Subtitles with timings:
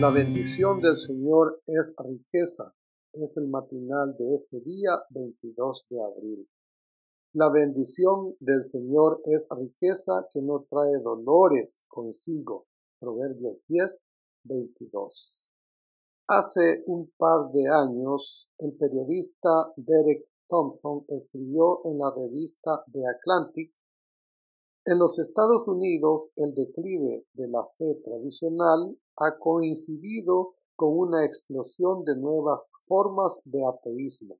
[0.00, 2.72] La bendición del Señor es riqueza,
[3.12, 6.48] es el matinal de este día 22 de abril.
[7.32, 12.68] La bendición del Señor es riqueza que no trae dolores consigo.
[13.00, 14.00] Proverbios 10,
[14.44, 15.50] 22.
[16.28, 23.72] Hace un par de años, el periodista Derek Thompson escribió en la revista The Atlantic
[24.84, 32.04] en los Estados Unidos, el declive de la fe tradicional ha coincidido con una explosión
[32.04, 34.38] de nuevas formas de ateísmo.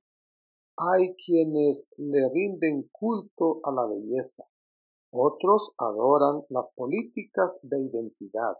[0.77, 4.45] Hay quienes le rinden culto a la belleza,
[5.11, 8.53] otros adoran las políticas de identidad.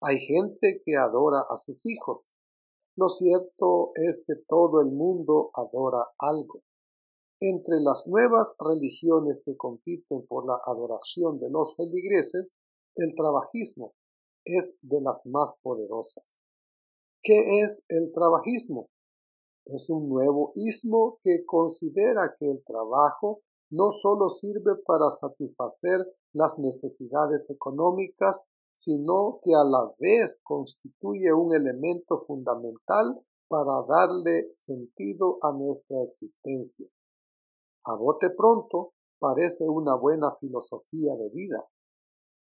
[0.00, 2.36] Hay gente que adora a sus hijos.
[2.96, 6.62] Lo cierto es que todo el mundo adora algo.
[7.40, 12.54] Entre las nuevas religiones que compiten por la adoración de los feligreses,
[12.96, 13.94] el trabajismo
[14.44, 16.40] es de las más poderosas.
[17.22, 18.88] ¿Qué es el trabajismo?
[19.66, 26.00] Es un nuevo ismo que considera que el trabajo no solo sirve para satisfacer
[26.32, 35.38] las necesidades económicas, sino que a la vez constituye un elemento fundamental para darle sentido
[35.42, 36.88] a nuestra existencia.
[37.84, 41.68] A bote pronto parece una buena filosofía de vida.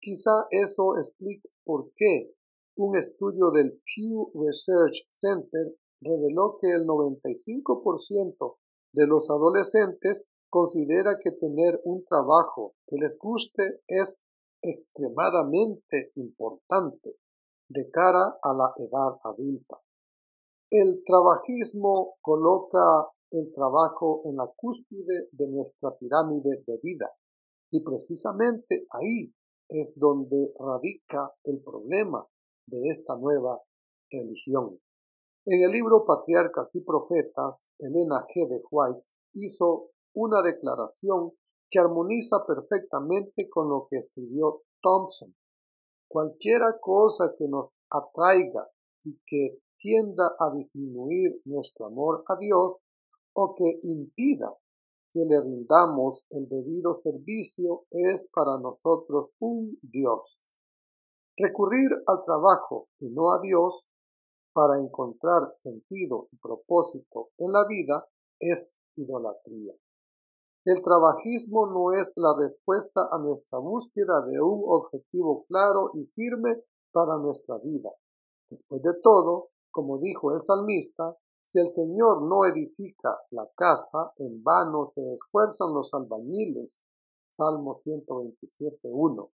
[0.03, 2.35] Quizá eso explique por qué
[2.77, 8.57] un estudio del Pew Research Center reveló que el 95%
[8.93, 14.21] de los adolescentes considera que tener un trabajo que les guste es
[14.61, 17.17] extremadamente importante
[17.69, 19.81] de cara a la edad adulta.
[20.69, 27.09] El trabajismo coloca el trabajo en la cúspide de nuestra pirámide de vida.
[27.71, 29.33] Y precisamente ahí
[29.73, 32.27] es donde radica el problema
[32.67, 33.61] de esta nueva
[34.11, 34.79] religión.
[35.47, 38.49] En el libro Patriarcas y Profetas, Elena G.
[38.49, 41.33] de White hizo una declaración
[41.71, 45.35] que armoniza perfectamente con lo que escribió Thompson.
[46.07, 48.69] Cualquiera cosa que nos atraiga
[49.05, 52.77] y que tienda a disminuir nuestro amor a Dios
[53.35, 54.55] o que impida
[55.13, 60.57] que le rindamos el debido servicio es para nosotros un Dios.
[61.37, 63.93] Recurrir al trabajo y no a Dios
[64.55, 68.07] para encontrar sentido y propósito en la vida
[68.41, 69.75] es idolatría.
[70.65, 76.63] El trabajismo no es la respuesta a nuestra búsqueda de un objetivo claro y firme
[76.93, 77.91] para nuestra vida.
[78.49, 84.43] Después de todo, como dijo el salmista, si el Señor no edifica la casa, en
[84.43, 86.85] vano se esfuerzan los albañiles.
[87.29, 89.31] Salmo 127.1.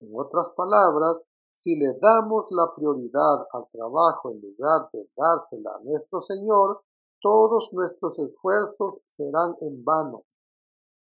[0.00, 5.82] En otras palabras, si le damos la prioridad al trabajo en lugar de dársela a
[5.82, 6.82] nuestro Señor,
[7.20, 10.24] todos nuestros esfuerzos serán en vano.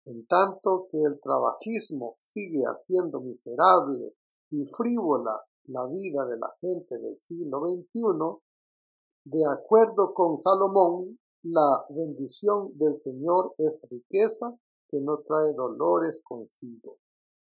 [0.05, 4.15] En tanto que el trabajismo sigue haciendo miserable
[4.50, 8.41] y frívola la vida de la gente del siglo XXI,
[9.25, 14.57] de acuerdo con Salomón, la bendición del Señor es riqueza
[14.88, 16.97] que no trae dolores consigo.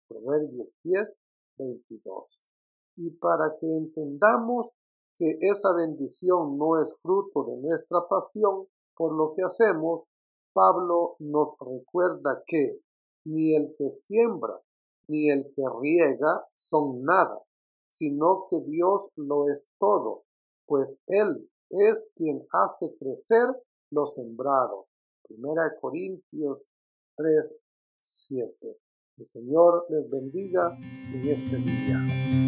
[0.08, 1.18] Proverbios 10,
[1.58, 2.52] 22.
[2.98, 4.72] Y para que entendamos
[5.16, 10.06] que esa bendición no es fruto de nuestra pasión por lo que hacemos,
[10.54, 12.82] Pablo nos recuerda que
[13.26, 14.62] ni el que siembra
[15.08, 17.42] ni el que riega son nada,
[17.88, 20.24] sino que Dios lo es todo,
[20.68, 23.48] pues Él es quien hace crecer
[23.92, 24.88] lo sembrado.
[25.28, 26.70] Primera de Corintios
[27.18, 27.60] 3,
[27.98, 28.78] 7.
[29.18, 32.43] El Señor les bendiga en este día.